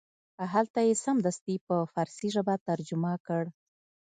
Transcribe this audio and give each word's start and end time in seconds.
هلته 0.53 0.79
یې 0.87 0.93
سمدستي 1.05 1.55
په 1.67 1.75
فارسي 1.93 2.27
ژبه 2.35 2.55
ترجمه 2.67 3.13
کړ. 3.25 3.43